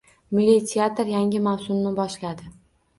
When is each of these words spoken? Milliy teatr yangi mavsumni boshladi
Milliy 0.37 0.57
teatr 0.71 1.13
yangi 1.17 1.45
mavsumni 1.51 1.95
boshladi 2.05 2.55